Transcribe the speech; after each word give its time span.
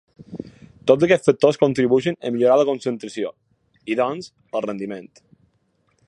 Tots 0.91 1.03
aquests 1.07 1.29
factors 1.29 1.59
contribueixen 1.63 2.17
a 2.29 2.31
millorar 2.37 2.57
la 2.61 2.65
concentració 2.69 3.31
i, 3.33 4.01
doncs, 4.03 4.31
el 4.61 4.65
rendiment. 4.69 5.09